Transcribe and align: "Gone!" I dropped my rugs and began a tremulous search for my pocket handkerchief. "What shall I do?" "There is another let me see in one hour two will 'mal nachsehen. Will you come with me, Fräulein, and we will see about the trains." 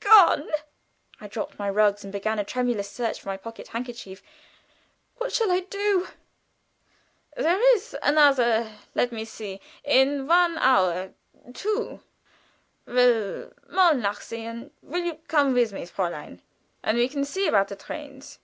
"Gone!" 0.00 0.50
I 1.18 1.28
dropped 1.28 1.58
my 1.58 1.70
rugs 1.70 2.04
and 2.04 2.12
began 2.12 2.38
a 2.38 2.44
tremulous 2.44 2.90
search 2.90 3.22
for 3.22 3.28
my 3.30 3.38
pocket 3.38 3.68
handkerchief. 3.68 4.22
"What 5.16 5.32
shall 5.32 5.50
I 5.50 5.60
do?" 5.60 6.08
"There 7.34 7.74
is 7.74 7.96
another 8.02 8.70
let 8.94 9.12
me 9.12 9.24
see 9.24 9.62
in 9.84 10.26
one 10.26 10.58
hour 10.58 11.14
two 11.54 12.02
will 12.84 13.50
'mal 13.66 13.94
nachsehen. 13.94 14.72
Will 14.82 15.04
you 15.04 15.20
come 15.26 15.54
with 15.54 15.72
me, 15.72 15.86
Fräulein, 15.86 16.40
and 16.82 16.98
we 16.98 17.06
will 17.06 17.24
see 17.24 17.46
about 17.48 17.68
the 17.68 17.76
trains." 17.76 18.40